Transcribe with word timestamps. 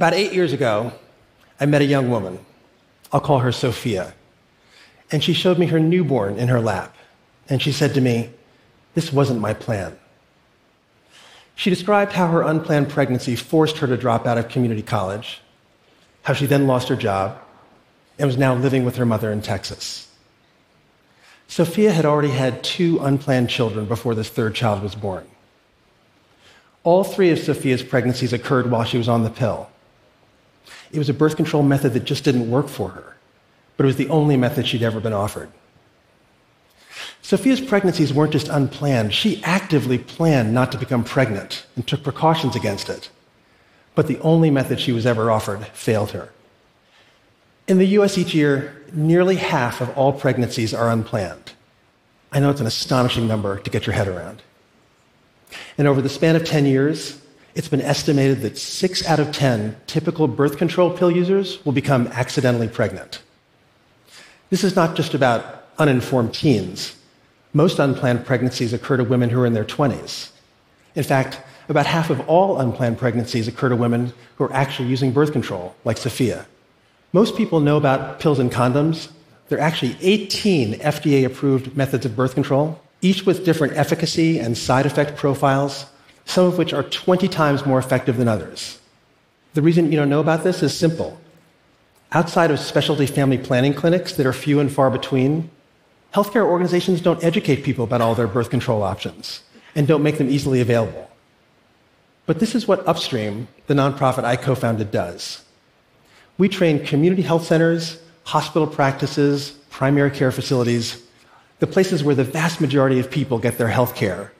About 0.00 0.14
eight 0.14 0.32
years 0.32 0.54
ago, 0.54 0.92
I 1.60 1.66
met 1.66 1.82
a 1.82 1.84
young 1.84 2.08
woman. 2.08 2.38
I'll 3.12 3.20
call 3.20 3.40
her 3.40 3.52
Sophia. 3.52 4.14
And 5.12 5.22
she 5.22 5.34
showed 5.34 5.58
me 5.58 5.66
her 5.66 5.78
newborn 5.78 6.38
in 6.38 6.48
her 6.48 6.58
lap. 6.58 6.96
And 7.50 7.60
she 7.60 7.70
said 7.70 7.92
to 7.92 8.00
me, 8.00 8.30
This 8.94 9.12
wasn't 9.12 9.42
my 9.42 9.52
plan. 9.52 9.98
She 11.54 11.68
described 11.68 12.14
how 12.14 12.28
her 12.28 12.40
unplanned 12.40 12.88
pregnancy 12.88 13.36
forced 13.36 13.76
her 13.76 13.86
to 13.86 13.98
drop 13.98 14.26
out 14.26 14.38
of 14.38 14.48
community 14.48 14.80
college, 14.80 15.42
how 16.22 16.32
she 16.32 16.46
then 16.46 16.66
lost 16.66 16.88
her 16.88 16.96
job, 16.96 17.38
and 18.18 18.26
was 18.26 18.38
now 18.38 18.54
living 18.54 18.86
with 18.86 18.96
her 18.96 19.04
mother 19.04 19.30
in 19.30 19.42
Texas. 19.42 20.08
Sophia 21.46 21.92
had 21.92 22.06
already 22.06 22.30
had 22.30 22.64
two 22.64 23.00
unplanned 23.00 23.50
children 23.50 23.84
before 23.84 24.14
this 24.14 24.30
third 24.30 24.54
child 24.54 24.82
was 24.82 24.94
born. 24.94 25.26
All 26.84 27.04
three 27.04 27.28
of 27.28 27.38
Sophia's 27.38 27.82
pregnancies 27.82 28.32
occurred 28.32 28.70
while 28.70 28.84
she 28.84 28.96
was 28.96 29.06
on 29.06 29.24
the 29.24 29.28
pill. 29.28 29.68
It 30.92 30.98
was 30.98 31.08
a 31.08 31.14
birth 31.14 31.36
control 31.36 31.62
method 31.62 31.92
that 31.94 32.04
just 32.04 32.24
didn't 32.24 32.50
work 32.50 32.68
for 32.68 32.90
her, 32.90 33.16
but 33.76 33.84
it 33.84 33.86
was 33.86 33.96
the 33.96 34.08
only 34.08 34.36
method 34.36 34.66
she'd 34.66 34.82
ever 34.82 35.00
been 35.00 35.12
offered. 35.12 35.50
Sophia's 37.22 37.60
pregnancies 37.60 38.12
weren't 38.12 38.32
just 38.32 38.48
unplanned, 38.48 39.14
she 39.14 39.42
actively 39.44 39.98
planned 39.98 40.52
not 40.52 40.72
to 40.72 40.78
become 40.78 41.04
pregnant 41.04 41.66
and 41.76 41.86
took 41.86 42.02
precautions 42.02 42.56
against 42.56 42.88
it. 42.88 43.10
But 43.94 44.06
the 44.06 44.18
only 44.20 44.50
method 44.50 44.80
she 44.80 44.92
was 44.92 45.06
ever 45.06 45.30
offered 45.30 45.66
failed 45.68 46.12
her. 46.12 46.30
In 47.68 47.78
the 47.78 47.86
US 47.98 48.18
each 48.18 48.34
year, 48.34 48.82
nearly 48.92 49.36
half 49.36 49.80
of 49.80 49.96
all 49.96 50.12
pregnancies 50.12 50.74
are 50.74 50.90
unplanned. 50.90 51.52
I 52.32 52.40
know 52.40 52.50
it's 52.50 52.60
an 52.60 52.66
astonishing 52.66 53.26
number 53.26 53.58
to 53.58 53.70
get 53.70 53.86
your 53.86 53.94
head 53.94 54.08
around. 54.08 54.42
And 55.78 55.86
over 55.86 56.00
the 56.00 56.08
span 56.08 56.36
of 56.36 56.44
10 56.44 56.66
years, 56.66 57.20
it's 57.54 57.68
been 57.68 57.80
estimated 57.80 58.42
that 58.42 58.58
6 58.58 59.06
out 59.06 59.18
of 59.18 59.32
10 59.32 59.76
typical 59.86 60.28
birth 60.28 60.56
control 60.56 60.90
pill 60.90 61.10
users 61.10 61.64
will 61.64 61.72
become 61.72 62.06
accidentally 62.08 62.68
pregnant. 62.68 63.22
This 64.50 64.64
is 64.64 64.76
not 64.76 64.96
just 64.96 65.14
about 65.14 65.66
uninformed 65.78 66.34
teens. 66.34 66.96
Most 67.52 67.78
unplanned 67.78 68.24
pregnancies 68.24 68.72
occur 68.72 68.96
to 68.96 69.04
women 69.04 69.30
who 69.30 69.40
are 69.40 69.46
in 69.46 69.54
their 69.54 69.64
20s. 69.64 70.30
In 70.94 71.02
fact, 71.02 71.40
about 71.68 71.86
half 71.86 72.10
of 72.10 72.20
all 72.28 72.58
unplanned 72.58 72.98
pregnancies 72.98 73.46
occur 73.46 73.68
to 73.68 73.76
women 73.76 74.12
who 74.36 74.44
are 74.44 74.52
actually 74.52 74.88
using 74.88 75.12
birth 75.12 75.32
control, 75.32 75.74
like 75.84 75.96
Sophia. 75.96 76.46
Most 77.12 77.36
people 77.36 77.60
know 77.60 77.76
about 77.76 78.20
pills 78.20 78.38
and 78.38 78.50
condoms. 78.50 79.08
There 79.48 79.58
are 79.58 79.62
actually 79.62 79.96
18 80.00 80.74
FDA 80.80 81.24
approved 81.24 81.76
methods 81.76 82.06
of 82.06 82.14
birth 82.14 82.34
control, 82.34 82.80
each 83.02 83.24
with 83.26 83.44
different 83.44 83.76
efficacy 83.76 84.38
and 84.38 84.56
side 84.56 84.86
effect 84.86 85.16
profiles, 85.16 85.86
some 86.30 86.46
of 86.46 86.56
which 86.56 86.72
are 86.72 86.84
20 86.84 87.26
times 87.26 87.66
more 87.66 87.80
effective 87.80 88.16
than 88.16 88.28
others. 88.28 88.78
The 89.54 89.62
reason 89.62 89.90
you 89.90 89.98
don't 89.98 90.08
know 90.08 90.20
about 90.20 90.44
this 90.44 90.62
is 90.62 90.76
simple. 90.76 91.20
Outside 92.12 92.52
of 92.52 92.60
specialty 92.60 93.06
family 93.06 93.36
planning 93.36 93.74
clinics 93.74 94.12
that 94.14 94.26
are 94.26 94.32
few 94.32 94.60
and 94.60 94.70
far 94.70 94.90
between, 94.90 95.50
healthcare 96.14 96.44
organizations 96.44 97.00
don't 97.00 97.22
educate 97.24 97.64
people 97.64 97.84
about 97.84 98.00
all 98.00 98.14
their 98.14 98.28
birth 98.28 98.48
control 98.48 98.84
options 98.84 99.42
and 99.74 99.88
don't 99.88 100.04
make 100.04 100.18
them 100.18 100.30
easily 100.30 100.60
available. 100.60 101.10
But 102.26 102.38
this 102.38 102.54
is 102.54 102.68
what 102.68 102.86
Upstream, 102.86 103.48
the 103.66 103.74
nonprofit 103.74 104.22
I 104.22 104.36
co 104.36 104.54
founded, 104.54 104.92
does. 104.92 105.42
We 106.38 106.48
train 106.48 106.86
community 106.86 107.22
health 107.22 107.44
centers, 107.44 108.00
hospital 108.22 108.68
practices, 108.68 109.50
primary 109.70 110.12
care 110.12 110.30
facilities, 110.30 111.02
the 111.58 111.66
places 111.66 112.04
where 112.04 112.14
the 112.14 112.22
vast 112.24 112.60
majority 112.60 113.00
of 113.00 113.10
people 113.10 113.38
get 113.38 113.58
their 113.58 113.68
health 113.68 113.96
care, 113.96 114.32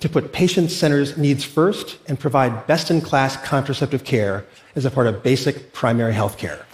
to 0.00 0.08
put 0.08 0.32
patient 0.32 0.70
centers' 0.70 1.16
needs 1.16 1.44
first 1.44 1.98
and 2.08 2.18
provide 2.18 2.66
best 2.66 2.90
in 2.90 3.00
class 3.00 3.36
contraceptive 3.36 4.04
care 4.04 4.44
as 4.74 4.84
a 4.84 4.90
part 4.90 5.06
of 5.06 5.22
basic 5.22 5.72
primary 5.72 6.14
health 6.14 6.38
care. 6.38 6.64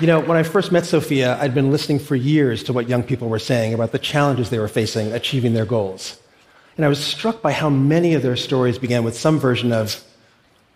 You 0.00 0.06
know, 0.06 0.20
when 0.20 0.36
I 0.36 0.44
first 0.44 0.70
met 0.70 0.86
Sophia, 0.86 1.36
I'd 1.40 1.54
been 1.54 1.72
listening 1.72 1.98
for 1.98 2.14
years 2.14 2.62
to 2.64 2.72
what 2.72 2.88
young 2.88 3.02
people 3.02 3.28
were 3.28 3.40
saying 3.40 3.74
about 3.74 3.90
the 3.90 3.98
challenges 3.98 4.48
they 4.48 4.60
were 4.60 4.68
facing 4.68 5.12
achieving 5.12 5.54
their 5.54 5.64
goals. 5.64 6.20
And 6.76 6.84
I 6.84 6.88
was 6.88 7.02
struck 7.02 7.42
by 7.42 7.50
how 7.50 7.68
many 7.68 8.14
of 8.14 8.22
their 8.22 8.36
stories 8.36 8.78
began 8.78 9.02
with 9.02 9.18
some 9.18 9.40
version 9.40 9.72
of, 9.72 10.00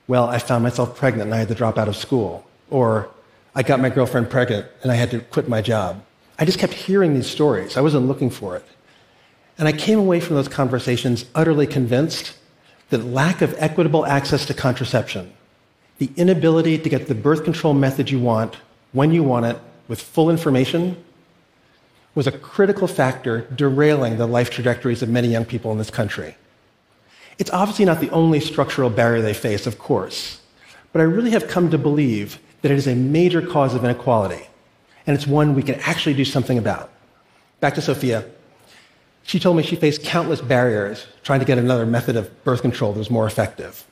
well, 0.08 0.28
I 0.28 0.38
found 0.38 0.64
myself 0.64 0.96
pregnant 0.96 1.28
and 1.28 1.34
I 1.34 1.38
had 1.38 1.46
to 1.48 1.54
drop 1.54 1.78
out 1.78 1.86
of 1.86 1.94
school. 1.94 2.44
Or, 2.69 3.08
I 3.54 3.62
got 3.62 3.78
my 3.78 3.90
girlfriend 3.90 4.28
pregnant 4.28 4.66
and 4.82 4.90
I 4.90 4.96
had 4.96 5.12
to 5.12 5.20
quit 5.20 5.48
my 5.48 5.60
job. 5.60 6.02
I 6.42 6.44
just 6.44 6.58
kept 6.58 6.72
hearing 6.72 7.14
these 7.14 7.30
stories. 7.30 7.76
I 7.76 7.82
wasn't 7.82 8.08
looking 8.08 8.28
for 8.28 8.56
it. 8.56 8.64
And 9.58 9.69
I 9.69 9.72
came 9.72 10.00
away 10.00 10.19
from 10.19 10.34
those 10.34 10.48
conversations 10.48 11.25
utterly 11.36 11.69
convinced 11.69 12.36
that 12.91 13.04
lack 13.04 13.42
of 13.42 13.54
equitable 13.58 14.04
access 14.04 14.44
to 14.47 14.52
contraception, 14.52 15.34
the 15.98 16.10
inability 16.16 16.78
to 16.78 16.88
get 16.88 17.06
the 17.06 17.14
birth 17.14 17.44
control 17.44 17.75
method 17.75 18.10
you 18.10 18.19
want, 18.19 18.56
when 18.91 19.12
you 19.12 19.22
want 19.22 19.47
it, 19.47 19.56
with 19.86 20.02
full 20.02 20.28
information, 20.28 20.97
was 22.16 22.26
a 22.26 22.32
critical 22.32 22.88
factor 22.88 23.42
derailing 23.54 24.16
the 24.16 24.26
life 24.26 24.50
trajectories 24.50 25.00
of 25.00 25.08
many 25.08 25.28
young 25.28 25.44
people 25.44 25.70
in 25.70 25.78
this 25.78 25.91
country. 25.91 26.34
It's 27.38 27.52
obviously 27.52 27.84
not 27.84 28.00
the 28.00 28.10
only 28.10 28.41
structural 28.41 28.91
barrier 28.91 29.22
they 29.22 29.32
face, 29.32 29.64
of 29.64 29.78
course, 29.78 30.41
but 30.91 30.98
I 30.98 31.04
really 31.04 31.31
have 31.31 31.47
come 31.47 31.70
to 31.70 31.78
believe 31.78 32.41
that 32.62 32.72
it 32.72 32.78
is 32.78 32.88
a 32.88 32.97
major 32.97 33.47
cause 33.47 33.76
of 33.76 33.84
inequality, 33.84 34.48
and 35.06 35.16
it's 35.16 35.26
one 35.26 35.54
we 35.54 35.62
can 35.62 35.76
actually 35.80 36.14
do 36.14 36.24
something 36.24 36.58
about. 36.58 36.90
Back 37.60 37.74
to 37.74 37.82
Sophia. 37.82 38.24
She 39.24 39.38
told 39.38 39.56
me 39.56 39.62
she 39.62 39.76
faced 39.76 40.02
countless 40.02 40.40
barriers 40.40 41.06
trying 41.22 41.40
to 41.40 41.46
get 41.46 41.58
another 41.58 41.86
method 41.86 42.16
of 42.16 42.44
birth 42.44 42.62
control 42.62 42.92
that 42.92 42.98
was 42.98 43.10
more 43.10 43.26
effective. 43.26 43.84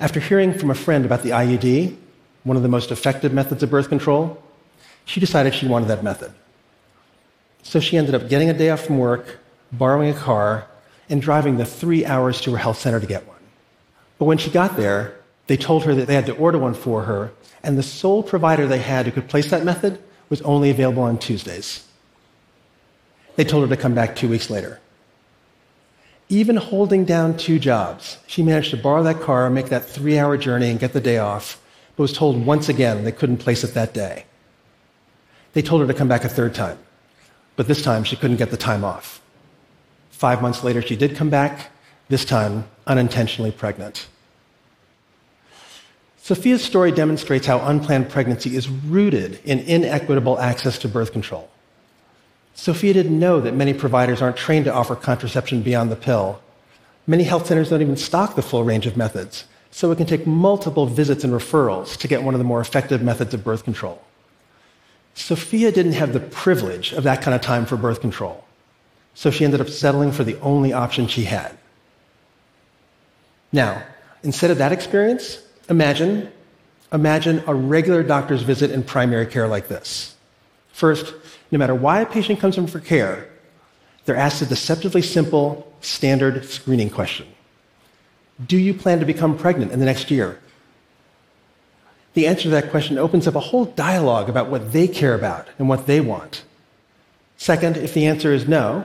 After 0.00 0.20
hearing 0.20 0.56
from 0.56 0.70
a 0.70 0.74
friend 0.74 1.04
about 1.04 1.22
the 1.22 1.30
IUD, 1.30 1.96
one 2.44 2.56
of 2.56 2.62
the 2.62 2.68
most 2.68 2.92
effective 2.92 3.32
methods 3.32 3.62
of 3.62 3.70
birth 3.70 3.88
control, 3.88 4.40
she 5.04 5.18
decided 5.18 5.54
she 5.54 5.66
wanted 5.66 5.88
that 5.88 6.04
method. 6.04 6.32
So 7.62 7.80
she 7.80 7.96
ended 7.96 8.14
up 8.14 8.28
getting 8.28 8.48
a 8.48 8.54
day 8.54 8.70
off 8.70 8.84
from 8.84 8.98
work, 8.98 9.40
borrowing 9.72 10.10
a 10.10 10.14
car, 10.14 10.66
and 11.10 11.20
driving 11.20 11.56
the 11.56 11.64
three 11.64 12.06
hours 12.06 12.40
to 12.42 12.52
her 12.52 12.58
health 12.58 12.78
center 12.78 13.00
to 13.00 13.06
get 13.06 13.26
one. 13.26 13.36
But 14.18 14.26
when 14.26 14.38
she 14.38 14.50
got 14.50 14.76
there, 14.76 15.17
they 15.48 15.56
told 15.56 15.84
her 15.84 15.94
that 15.94 16.06
they 16.06 16.14
had 16.14 16.26
to 16.26 16.36
order 16.36 16.58
one 16.58 16.74
for 16.74 17.02
her, 17.02 17.32
and 17.62 17.76
the 17.76 17.82
sole 17.82 18.22
provider 18.22 18.66
they 18.66 18.78
had 18.78 19.06
who 19.06 19.12
could 19.12 19.28
place 19.28 19.50
that 19.50 19.64
method 19.64 19.98
was 20.28 20.40
only 20.42 20.70
available 20.70 21.02
on 21.02 21.18
Tuesdays. 21.18 21.84
They 23.36 23.44
told 23.44 23.68
her 23.68 23.74
to 23.74 23.80
come 23.80 23.94
back 23.94 24.14
two 24.14 24.28
weeks 24.28 24.50
later. 24.50 24.78
Even 26.28 26.56
holding 26.56 27.06
down 27.06 27.36
two 27.36 27.58
jobs, 27.58 28.18
she 28.26 28.42
managed 28.42 28.70
to 28.70 28.76
borrow 28.76 29.02
that 29.02 29.20
car, 29.20 29.48
make 29.48 29.70
that 29.70 29.86
three 29.86 30.18
hour 30.18 30.36
journey, 30.36 30.68
and 30.68 30.78
get 30.78 30.92
the 30.92 31.00
day 31.00 31.16
off, 31.16 31.58
but 31.96 32.02
was 32.02 32.12
told 32.12 32.44
once 32.44 32.68
again 32.68 33.04
they 33.04 33.12
couldn't 33.12 33.38
place 33.38 33.64
it 33.64 33.72
that 33.72 33.94
day. 33.94 34.26
They 35.54 35.62
told 35.62 35.80
her 35.80 35.86
to 35.86 35.94
come 35.94 36.08
back 36.08 36.24
a 36.24 36.28
third 36.28 36.54
time. 36.54 36.78
But 37.56 37.66
this 37.66 37.82
time, 37.82 38.04
she 38.04 38.16
couldn't 38.16 38.36
get 38.36 38.50
the 38.50 38.58
time 38.58 38.84
off. 38.84 39.20
Five 40.10 40.42
months 40.42 40.62
later, 40.62 40.82
she 40.82 40.94
did 40.94 41.16
come 41.16 41.30
back, 41.30 41.70
this 42.08 42.26
time 42.26 42.68
unintentionally 42.86 43.50
pregnant. 43.50 44.06
Sophia's 46.28 46.62
story 46.62 46.92
demonstrates 46.92 47.46
how 47.46 47.58
unplanned 47.60 48.10
pregnancy 48.10 48.54
is 48.54 48.68
rooted 48.68 49.40
in 49.46 49.60
inequitable 49.60 50.38
access 50.38 50.76
to 50.80 50.86
birth 50.86 51.10
control. 51.10 51.48
Sophia 52.52 52.92
didn't 52.92 53.18
know 53.18 53.40
that 53.40 53.54
many 53.54 53.72
providers 53.72 54.20
aren't 54.20 54.36
trained 54.36 54.66
to 54.66 54.74
offer 54.74 54.94
contraception 54.94 55.62
beyond 55.62 55.90
the 55.90 55.96
pill. 55.96 56.38
Many 57.06 57.24
health 57.24 57.46
centers 57.46 57.70
don't 57.70 57.80
even 57.80 57.96
stock 57.96 58.34
the 58.34 58.42
full 58.42 58.62
range 58.62 58.86
of 58.86 58.94
methods, 58.94 59.46
so 59.70 59.90
it 59.90 59.96
can 59.96 60.04
take 60.04 60.26
multiple 60.26 60.84
visits 60.84 61.24
and 61.24 61.32
referrals 61.32 61.96
to 61.96 62.06
get 62.06 62.22
one 62.22 62.34
of 62.34 62.38
the 62.38 62.44
more 62.44 62.60
effective 62.60 63.00
methods 63.00 63.32
of 63.32 63.42
birth 63.42 63.64
control. 63.64 64.04
Sophia 65.14 65.72
didn't 65.72 65.94
have 65.94 66.12
the 66.12 66.20
privilege 66.20 66.92
of 66.92 67.04
that 67.04 67.22
kind 67.22 67.34
of 67.34 67.40
time 67.40 67.64
for 67.64 67.78
birth 67.78 68.02
control. 68.02 68.44
So 69.14 69.30
she 69.30 69.46
ended 69.46 69.62
up 69.62 69.70
settling 69.70 70.12
for 70.12 70.24
the 70.24 70.38
only 70.40 70.74
option 70.74 71.06
she 71.06 71.24
had. 71.24 71.56
Now, 73.50 73.82
instead 74.22 74.50
of 74.50 74.58
that 74.58 74.72
experience, 74.72 75.38
imagine, 75.68 76.30
imagine 76.92 77.42
a 77.46 77.54
regular 77.54 78.02
doctor's 78.02 78.42
visit 78.42 78.70
in 78.70 78.82
primary 78.82 79.26
care 79.26 79.48
like 79.48 79.68
this. 79.68 80.16
First, 80.72 81.14
no 81.50 81.58
matter 81.58 81.74
why 81.74 82.00
a 82.00 82.06
patient 82.06 82.40
comes 82.40 82.58
in 82.58 82.66
for 82.66 82.80
care, 82.80 83.28
they're 84.04 84.16
asked 84.16 84.42
a 84.42 84.46
deceptively 84.46 85.02
simple, 85.02 85.72
standard 85.80 86.44
screening 86.44 86.90
question. 86.90 87.26
Do 88.46 88.56
you 88.56 88.72
plan 88.72 89.00
to 89.00 89.06
become 89.06 89.36
pregnant 89.36 89.72
in 89.72 89.80
the 89.80 89.86
next 89.86 90.10
year? 90.10 90.38
the 92.18 92.26
answer 92.26 92.44
to 92.44 92.48
that 92.48 92.70
question 92.72 92.98
opens 92.98 93.28
up 93.28 93.36
a 93.36 93.40
whole 93.40 93.64
dialogue 93.64 94.28
about 94.28 94.48
what 94.48 94.72
they 94.72 94.88
care 94.88 95.14
about 95.14 95.46
and 95.56 95.68
what 95.68 95.86
they 95.86 96.00
want. 96.00 96.42
Second, 97.36 97.76
if 97.76 97.94
the 97.94 98.06
answer 98.06 98.32
is 98.32 98.48
no, 98.48 98.84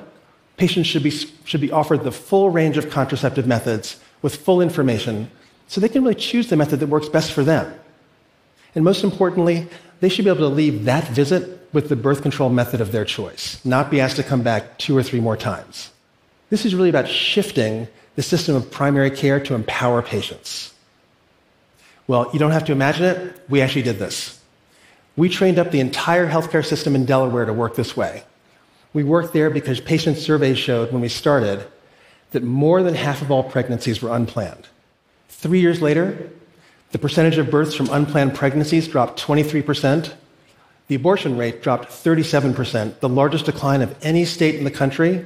patients 0.56 0.86
should 0.86 1.02
be, 1.02 1.10
should 1.10 1.60
be 1.60 1.72
offered 1.72 2.04
the 2.04 2.12
full 2.12 2.52
range 2.52 2.78
of 2.78 2.92
contraceptive 2.92 3.48
methods 3.48 4.00
with 4.22 4.36
full 4.36 4.62
information 4.62 5.32
so 5.68 5.82
they 5.82 5.90
can 5.90 6.04
really 6.04 6.16
choose 6.16 6.50
the 6.50 6.56
method 6.56 6.80
that 6.80 6.88
works 6.88 7.10
best 7.10 7.32
for 7.32 7.44
them. 7.44 7.74
And 8.76 8.84
most 8.84 9.04
importantly, 9.04 9.68
they 10.00 10.10
should 10.10 10.26
be 10.26 10.32
able 10.32 10.50
to 10.50 10.56
leave 10.56 10.86
that 10.86 11.08
visit 11.08 11.68
with 11.74 11.90
the 11.90 11.96
birth 11.96 12.22
control 12.22 12.50
method 12.50 12.82
of 12.82 12.92
their 12.92 13.06
choice, 13.06 13.64
not 13.66 13.90
be 13.90 14.00
asked 14.00 14.16
to 14.18 14.24
come 14.24 14.44
back 14.44 14.78
two 14.78 14.96
or 14.96 15.04
three 15.04 15.20
more 15.20 15.38
times. 15.38 15.92
This 16.50 16.66
is 16.66 16.76
really 16.76 16.90
about 16.90 17.08
shifting 17.08 17.88
the 18.16 18.22
system 18.22 18.56
of 18.56 18.70
primary 18.70 19.10
care 19.10 19.40
to 19.40 19.56
empower 19.56 20.02
patients. 20.02 20.74
Well, 22.08 22.30
you 22.34 22.40
don't 22.40 22.52
have 22.52 22.66
to 22.66 22.72
imagine 22.72 23.06
it. 23.06 23.42
We 23.50 23.62
actually 23.62 23.84
did 23.84 23.98
this. 23.98 24.40
We 25.16 25.30
trained 25.30 25.58
up 25.58 25.72
the 25.72 25.80
entire 25.80 26.28
healthcare 26.28 26.66
system 26.66 26.96
in 26.96 27.06
Delaware 27.06 27.46
to 27.46 27.54
work 27.54 27.76
this 27.76 27.96
way. 27.96 28.24
We 28.94 29.04
worked 29.04 29.34
there 29.34 29.50
because 29.50 29.80
patient 29.80 30.18
surveys 30.18 30.58
showed 30.58 30.92
when 30.92 31.02
we 31.02 31.10
started 31.10 31.66
that 32.32 32.44
more 32.44 32.84
than 32.84 32.94
half 32.94 33.22
of 33.22 33.32
all 33.32 33.44
pregnancies 33.44 34.02
were 34.02 34.16
unplanned. 34.16 34.68
Three 35.38 35.60
years 35.60 35.82
later, 35.82 36.30
the 36.92 37.00
percentage 37.00 37.38
of 37.38 37.50
births 37.50 37.76
from 37.76 37.90
unplanned 37.90 38.36
pregnancies 38.36 38.88
dropped 38.88 39.22
23%. 39.22 40.14
The 40.88 40.96
abortion 40.96 41.38
rate 41.38 41.62
dropped 41.62 41.90
37%, 41.90 43.00
the 43.00 43.10
largest 43.10 43.46
decline 43.46 43.82
of 43.82 43.96
any 44.02 44.26
state 44.26 44.56
in 44.56 44.64
the 44.64 44.72
country. 44.72 45.26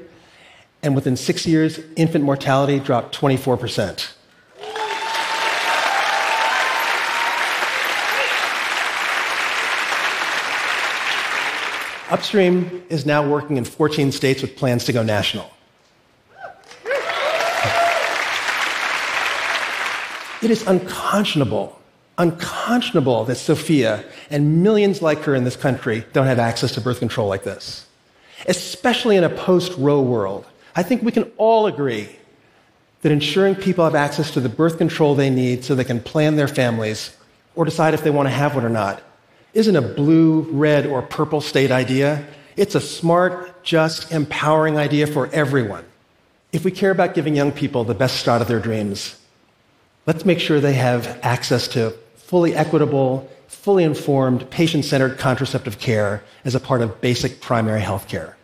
And 0.81 0.95
within 0.95 1.17
six 1.17 1.45
years, 1.45 1.79
infant 1.95 2.23
mortality 2.23 2.79
dropped 2.79 3.15
24%. 3.15 4.13
Upstream 12.09 12.83
is 12.89 13.05
now 13.05 13.27
working 13.27 13.57
in 13.57 13.65
14 13.65 14.13
states 14.13 14.41
with 14.41 14.55
plans 14.55 14.85
to 14.85 14.93
go 14.93 15.03
national. 15.03 15.51
It 20.41 20.51
is 20.51 20.65
unconscionable, 20.67 21.79
unconscionable 22.17 23.25
that 23.25 23.35
Sophia 23.35 24.03
and 24.29 24.63
millions 24.63 25.01
like 25.01 25.19
her 25.19 25.33
in 25.33 25.43
this 25.43 25.55
country 25.55 26.05
don't 26.13 26.27
have 26.27 26.39
access 26.39 26.73
to 26.73 26.81
birth 26.81 26.99
control 26.99 27.27
like 27.27 27.43
this, 27.43 27.87
especially 28.47 29.17
in 29.17 29.23
a 29.23 29.29
post 29.29 29.73
Roe 29.77 30.01
world. 30.01 30.45
I 30.75 30.83
think 30.83 31.01
we 31.01 31.11
can 31.11 31.31
all 31.37 31.65
agree 31.65 32.09
that 33.01 33.11
ensuring 33.11 33.55
people 33.55 33.83
have 33.83 33.95
access 33.95 34.31
to 34.31 34.39
the 34.39 34.49
birth 34.49 34.77
control 34.77 35.15
they 35.15 35.29
need 35.29 35.63
so 35.63 35.75
they 35.75 35.83
can 35.83 35.99
plan 35.99 36.35
their 36.35 36.47
families 36.47 37.15
or 37.55 37.65
decide 37.65 37.93
if 37.93 38.03
they 38.03 38.11
want 38.11 38.27
to 38.27 38.33
have 38.33 38.55
one 38.55 38.65
or 38.65 38.69
not 38.69 39.01
isn't 39.53 39.75
a 39.75 39.81
blue, 39.81 40.41
red, 40.51 40.85
or 40.85 41.01
purple 41.01 41.41
state 41.41 41.71
idea. 41.71 42.23
It's 42.55 42.75
a 42.75 42.81
smart, 42.81 43.63
just, 43.63 44.11
empowering 44.11 44.77
idea 44.77 45.07
for 45.07 45.27
everyone. 45.33 45.83
If 46.51 46.63
we 46.63 46.69
care 46.69 46.91
about 46.91 47.15
giving 47.15 47.35
young 47.35 47.51
people 47.51 47.83
the 47.83 47.95
best 47.95 48.17
start 48.17 48.41
of 48.41 48.47
their 48.47 48.59
dreams, 48.59 49.15
let's 50.07 50.25
make 50.25 50.39
sure 50.39 50.59
they 50.59 50.73
have 50.73 51.19
access 51.21 51.67
to 51.67 51.91
fully 52.15 52.55
equitable, 52.55 53.29
fully 53.47 53.83
informed, 53.83 54.49
patient 54.49 54.85
centered 54.85 55.19
contraceptive 55.19 55.77
care 55.79 56.23
as 56.43 56.55
a 56.55 56.59
part 56.59 56.81
of 56.81 56.99
basic 57.01 57.41
primary 57.41 57.81
health 57.81 58.07
care. 58.07 58.35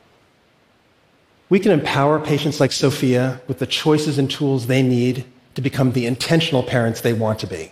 We 1.49 1.59
can 1.59 1.71
empower 1.71 2.19
patients 2.19 2.59
like 2.59 2.71
Sophia 2.71 3.41
with 3.47 3.59
the 3.59 3.65
choices 3.65 4.17
and 4.17 4.29
tools 4.29 4.67
they 4.67 4.81
need 4.81 5.25
to 5.55 5.61
become 5.61 5.91
the 5.91 6.05
intentional 6.05 6.63
parents 6.63 7.01
they 7.01 7.13
want 7.13 7.39
to 7.39 7.47
be. 7.47 7.71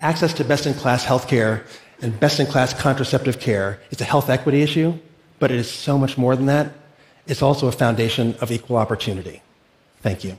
Access 0.00 0.32
to 0.34 0.44
best 0.44 0.66
in 0.66 0.74
class 0.74 1.04
healthcare 1.04 1.64
and 2.02 2.18
best 2.18 2.40
in 2.40 2.46
class 2.46 2.74
contraceptive 2.74 3.38
care 3.38 3.80
is 3.90 4.00
a 4.00 4.04
health 4.04 4.28
equity 4.28 4.62
issue, 4.62 4.94
but 5.38 5.50
it 5.50 5.58
is 5.58 5.70
so 5.70 5.96
much 5.98 6.18
more 6.18 6.34
than 6.36 6.46
that. 6.46 6.72
It's 7.26 7.42
also 7.42 7.68
a 7.68 7.72
foundation 7.72 8.34
of 8.40 8.50
equal 8.50 8.76
opportunity. 8.76 9.42
Thank 10.02 10.24
you. 10.24 10.36